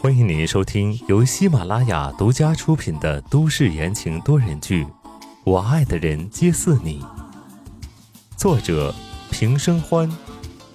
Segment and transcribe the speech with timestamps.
[0.00, 4.84] 欢迎您收听由喜马拉雅独家出品的都市言情多人剧
[5.44, 7.00] 《我爱的人皆似你》，
[8.36, 8.92] 作者
[9.30, 10.10] 平生欢，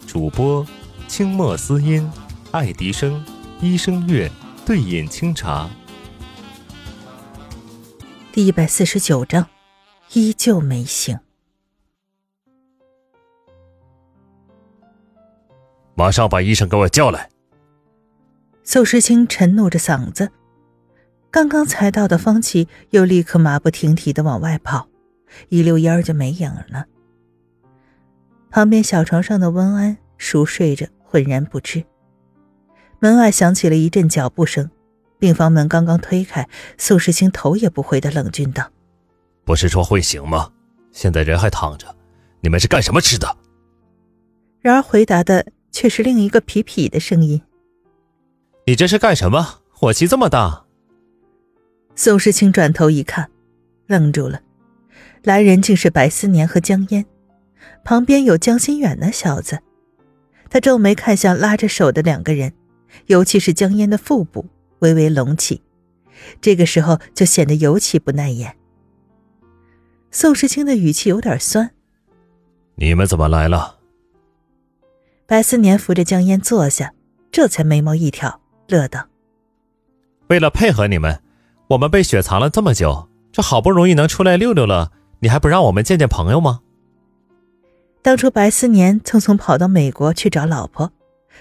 [0.08, 0.66] 主播
[1.10, 2.10] 清墨思音、
[2.52, 3.22] 爱迪生、
[3.60, 4.32] 医生月、
[4.66, 5.70] 对饮清茶。
[8.32, 9.46] 第一百四十九章，
[10.14, 11.20] 依旧没醒。
[15.94, 17.30] 马上把医生给我叫来。
[18.72, 20.30] 宋时清沉怒着嗓子，
[21.32, 24.88] 刚刚才到的方琦又立刻马不停蹄的往外跑，
[25.48, 26.86] 一溜烟儿就没影了。
[28.52, 31.84] 旁边小床上的温安熟睡着，浑然不知。
[33.00, 34.70] 门外响起了一阵脚步声，
[35.18, 38.70] 病房门刚刚推开，宋时清头也不回的冷峻道
[39.44, 40.52] ：“不是说会醒吗？
[40.92, 41.88] 现在人还躺着，
[42.42, 43.36] 你们是干什么吃的？”
[44.62, 47.42] 然而回答的却是另一个痞痞的声音。
[48.70, 49.62] 你这是干什么？
[49.72, 50.64] 火气这么大！
[51.96, 53.32] 宋时清转头一看，
[53.88, 54.44] 愣住了，
[55.24, 57.04] 来人竟是白思年和江烟，
[57.84, 59.58] 旁边有江心远那小子。
[60.52, 62.54] 他皱眉看向拉着手的两个人，
[63.08, 64.46] 尤其是江烟的腹部
[64.82, 65.64] 微微隆起，
[66.40, 68.56] 这个时候就显得尤其不耐眼。
[70.12, 71.72] 宋时清的语气有点酸
[72.78, 73.80] ：“你们怎么来了？”
[75.26, 76.94] 白思年扶着江烟坐下，
[77.32, 78.40] 这才眉毛一挑。
[78.70, 79.08] 乐道
[80.30, 81.22] ：“为了配合你们，
[81.70, 86.62] 我们被雪藏了这么久，这好不容易能出来溜溜了，你还不让我们见见朋友吗？”
[88.02, 90.92] 当初白思年匆匆跑到美国去找老婆，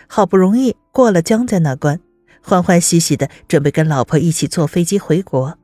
[0.08, 2.00] 好不容易过了江在那关，
[2.42, 5.56] 欢欢喜喜的准备跟老婆一起坐飞机回国。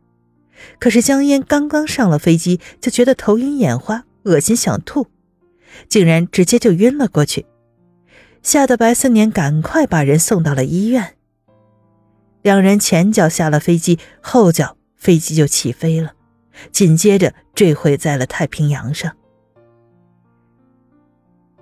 [0.79, 5.09] 可是江烟刚刚上了飞机，就觉得头晕眼花、恶心想吐，
[5.89, 7.45] 竟然直接就晕了过去，
[8.43, 11.17] 吓得白思年赶快把人送到了医院。
[12.45, 16.13] 两人前脚下了飞机，后脚飞机就起飞了，
[16.71, 19.11] 紧接着坠毁在了太平洋上。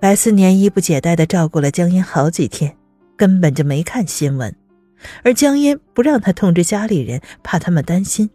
[0.01, 2.77] 白思年衣不解带的照顾了江烟好几天，
[3.17, 4.53] 根本就没看新闻，
[5.23, 8.29] 而江烟不让他通知家里人，怕他们担心，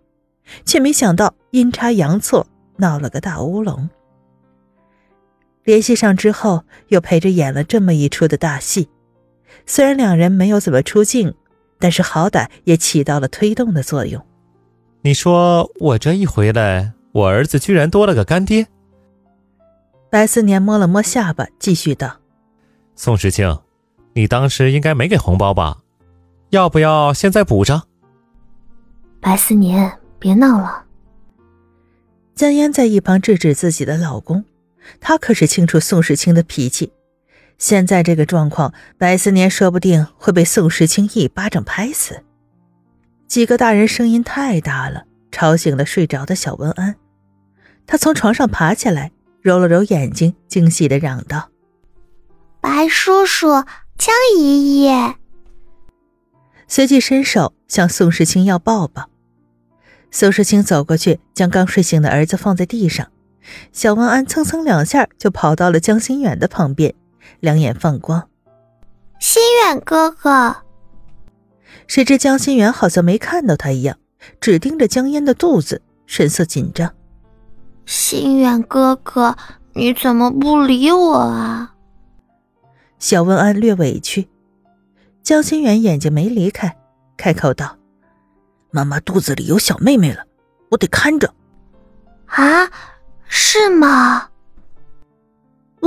[0.64, 2.48] 却没想到阴差阳错
[2.78, 3.90] 闹了个大乌龙。
[5.66, 8.88] 联系上之后，又陪着演了这么一出的大戏，
[9.66, 11.36] 虽然两人没有怎么出镜。
[11.80, 14.24] 但是好歹也起到了推动的作用。
[15.02, 18.68] 你说我这一回来，我儿子居然多了个干爹。
[20.10, 22.18] 白思年摸了摸下巴，继续道
[22.96, 23.60] ：“宋时清，
[24.14, 25.80] 你当时应该没给红包吧？
[26.50, 27.88] 要不要现在补上？”
[29.20, 30.86] 白思年，别闹了。
[32.36, 34.46] 江烟在一旁制止自己的老公，
[35.02, 36.92] 她可是清楚宋时清的脾气。
[37.58, 42.24] 现在这个状况，白思年说不定会被宋时清一巴掌拍死。
[43.28, 46.96] 几个大人声音太大了，吵醒了睡着的小文安。
[47.86, 51.50] 他从床上爬起来，揉了揉眼睛，惊喜的嚷道
[52.62, 53.48] ：“白叔叔，
[53.98, 54.92] 江姨姨！”
[56.68, 59.10] 随即伸手向宋时清要抱抱。
[60.12, 63.08] 宋时清走过去，将刚睡醒的儿子放在地上。
[63.72, 66.94] 小文安蹭蹭两下就跑到了江心远的旁边。
[67.40, 68.30] 两眼放光，
[69.20, 70.58] 心远哥哥。
[71.88, 73.98] 谁知江心远好像没看到他一样，
[74.42, 76.94] 只盯着江烟的肚子，神色紧张。
[77.86, 79.38] 心远哥哥，
[79.74, 81.76] 你怎么不理我啊？
[83.00, 84.28] 小温安略委屈。
[85.24, 86.78] 江心远眼睛没离开，
[87.16, 87.78] 开口道
[88.72, 90.26] ：“妈妈肚子里有小妹妹了，
[90.72, 91.34] 我得看着。”
[92.28, 92.70] 啊，
[93.28, 94.27] 是吗？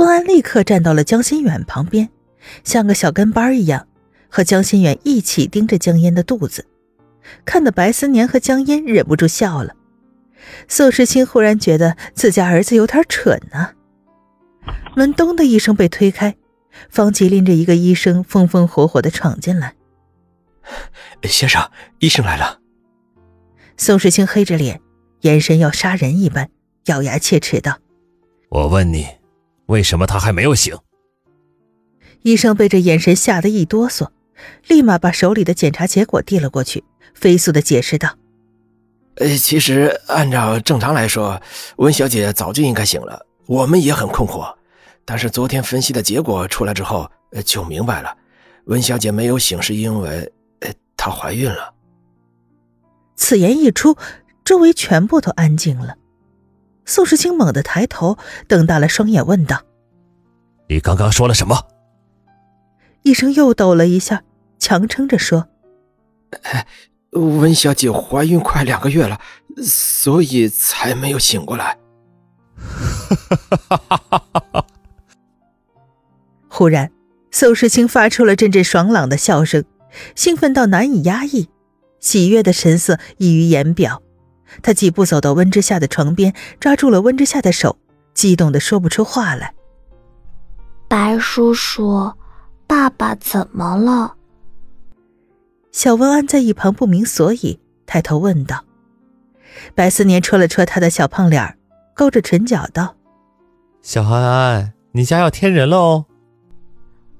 [0.01, 2.09] 温安立刻站到了江心远旁边，
[2.63, 3.87] 像个小跟班一样，
[4.29, 6.65] 和江心远一起盯着江烟的肚子，
[7.45, 9.75] 看得白思年和江烟忍不住笑了。
[10.67, 13.73] 宋时清忽然觉得自家儿子有点蠢呢。
[14.95, 16.35] 门咚的一声被推开，
[16.89, 19.75] 方琦拎着一个医生风风火火的闯进来
[21.23, 21.69] ：“先生，
[21.99, 22.59] 医生来了。”
[23.77, 24.81] 宋时清黑着脸，
[25.21, 26.49] 眼神要杀人一般，
[26.85, 27.77] 咬牙切齿道
[28.49, 29.05] ：“我问你。”
[29.71, 30.77] 为什么他还没有醒？
[32.23, 34.09] 医生被这眼神吓得一哆嗦，
[34.67, 36.83] 立马把手里的检查结果递了过去，
[37.15, 38.17] 飞速的解释道
[39.15, 41.41] ：“呃，其实按照正常来说，
[41.77, 43.25] 温小姐早就应该醒了。
[43.45, 44.53] 我们也很困惑，
[45.05, 47.09] 但是昨天分析的结果出来之后，
[47.45, 48.13] 就明白了。
[48.65, 51.73] 温小姐没有醒是因为，呃，她怀孕了。”
[53.15, 53.95] 此言一出，
[54.43, 55.95] 周围全部都安静了。
[56.91, 58.17] 宋时清猛地抬头，
[58.49, 59.61] 瞪大了双眼，问道
[60.67, 61.67] ：“你刚刚说了什么？”
[63.03, 64.23] 医生又抖了一下，
[64.59, 65.47] 强撑着说
[67.11, 69.21] ：“温小姐怀孕快两个月了，
[69.63, 71.77] 所以才没有醒过来。
[76.49, 76.91] ”忽然，
[77.31, 79.63] 宋时清发出了阵阵爽朗的笑声，
[80.13, 81.47] 兴奋到难以压抑，
[82.01, 84.03] 喜悦的神色溢于言表。
[84.61, 87.77] 他几步走到温之夏的床边，抓住了温之夏的手，
[88.13, 89.53] 激动的说不出话来。
[90.87, 92.13] 白叔叔，
[92.67, 94.15] 爸爸怎么了？
[95.71, 98.65] 小温安在一旁不明所以，抬头问道。
[99.73, 101.57] 白思年戳了戳他的小胖脸
[101.93, 102.95] 勾着唇角道
[103.81, 106.05] ：“小安安，你家要添人了哦。”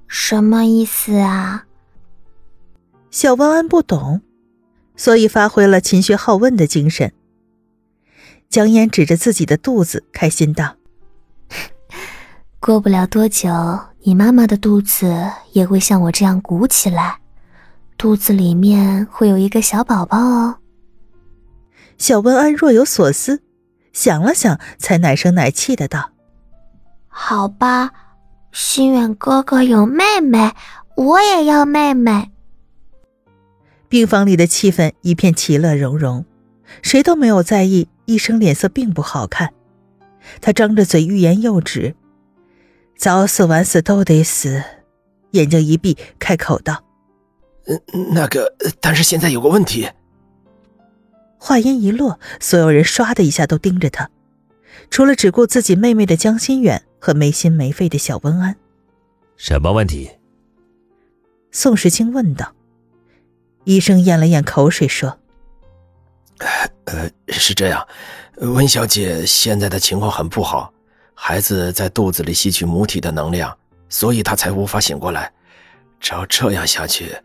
[0.07, 1.65] 什么意思啊？
[3.09, 4.21] 小温安不懂，
[4.97, 7.13] 所以发挥了勤学好问的精神。
[8.51, 10.75] 江烟指着自己的肚子，开心道
[12.59, 13.49] ：“过不了多久，
[14.01, 17.19] 你妈妈的肚子也会像我这样鼓起来，
[17.97, 20.57] 肚子里面会有一个小宝宝哦。”
[21.97, 23.41] 小温安若有所思，
[23.93, 26.09] 想了想，才奶声奶气的道
[27.07, 27.91] ：“好吧，
[28.51, 30.51] 心远哥哥有妹妹，
[30.97, 32.31] 我也要妹妹。”
[33.87, 36.25] 病房里的气氛一片其乐融融，
[36.81, 37.87] 谁都没有在意。
[38.05, 39.53] 医生脸色并不好看，
[40.41, 41.95] 他张着嘴欲言又止，
[42.97, 44.61] 早死晚死都得死，
[45.31, 46.83] 眼睛一闭，开口道
[48.13, 49.87] ：“那个，但是现在有个问题。”
[51.39, 54.09] 话音一落，所有人唰的一下都盯着他，
[54.89, 58.57] 除了只顾自己妹妹的江心远和没心没肺的小温安。
[59.37, 60.11] 什么问题？
[61.51, 62.53] 宋时清问道。
[63.63, 65.20] 医生咽了咽口水说。
[66.85, 67.87] 呃，是这样，
[68.37, 70.73] 温小姐现在的情况很不好，
[71.13, 73.55] 孩子在肚子里吸取母体的能量，
[73.89, 75.31] 所以她才无法醒过来。
[75.99, 77.15] 照这样下去，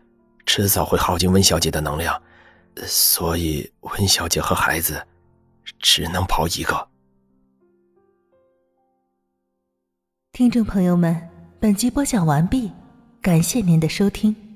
[0.45, 2.21] 迟早会耗尽温小姐的能量，
[2.85, 5.01] 所以温小姐和孩子
[5.79, 6.87] 只能跑一个。
[10.31, 11.27] 听众朋友们，
[11.59, 12.71] 本集播讲完毕，
[13.19, 14.46] 感谢您的收听。